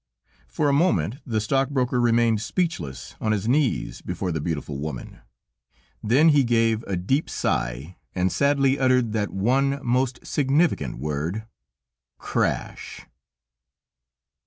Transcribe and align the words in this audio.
For 0.47 0.67
a 0.67 0.73
moment 0.73 1.17
the 1.27 1.39
stockbroker 1.39 2.01
remained 2.01 2.41
speechless 2.41 3.13
on 3.21 3.33
his 3.33 3.47
knees 3.47 4.01
before 4.01 4.31
the 4.31 4.41
beautiful 4.41 4.79
woman; 4.79 5.19
then 6.01 6.29
he 6.29 6.43
gave 6.43 6.81
a 6.87 6.95
deep 6.97 7.29
sigh, 7.29 7.97
and 8.15 8.31
sadly 8.31 8.79
uttered 8.79 9.13
that 9.13 9.29
one, 9.29 9.79
most 9.85 10.25
significant 10.25 10.97
word: 10.97 11.45
_"Crash!" 12.19 13.05